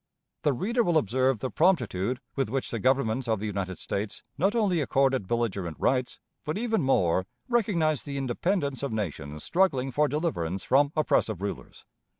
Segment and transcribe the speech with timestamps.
[0.41, 4.55] The reader will observe the promptitude with which the Government of the United States not
[4.55, 10.63] only accorded belligerent rights, but, even more, recognized the independence of nations struggling for deliverance
[10.63, 11.85] from oppressive rulers.